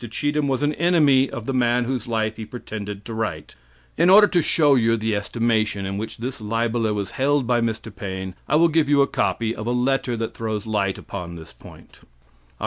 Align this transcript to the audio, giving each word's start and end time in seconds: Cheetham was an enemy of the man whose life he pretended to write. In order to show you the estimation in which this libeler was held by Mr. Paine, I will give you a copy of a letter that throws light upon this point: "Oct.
Cheetham 0.09 0.47
was 0.47 0.63
an 0.63 0.73
enemy 0.81 1.29
of 1.29 1.45
the 1.45 1.53
man 1.53 1.83
whose 1.83 2.07
life 2.07 2.37
he 2.37 2.43
pretended 2.43 3.05
to 3.05 3.13
write. 3.13 3.53
In 3.99 4.09
order 4.09 4.25
to 4.25 4.41
show 4.41 4.73
you 4.73 4.97
the 4.97 5.15
estimation 5.15 5.85
in 5.85 5.99
which 5.99 6.17
this 6.17 6.41
libeler 6.41 6.91
was 6.91 7.11
held 7.11 7.45
by 7.45 7.61
Mr. 7.61 7.95
Paine, 7.95 8.33
I 8.49 8.55
will 8.55 8.67
give 8.67 8.89
you 8.89 9.03
a 9.03 9.07
copy 9.07 9.55
of 9.55 9.67
a 9.67 9.71
letter 9.71 10.17
that 10.17 10.33
throws 10.33 10.65
light 10.65 10.97
upon 10.97 11.35
this 11.35 11.53
point: 11.53 11.99
"Oct. 12.01 12.07